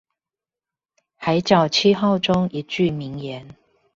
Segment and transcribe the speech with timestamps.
[1.15, 3.55] 海角七號中一句名言